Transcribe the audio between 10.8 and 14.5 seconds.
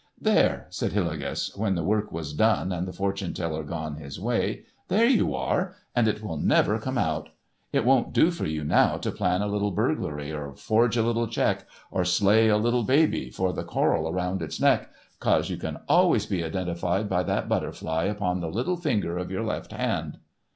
a little check, or slay a little baby for the coral round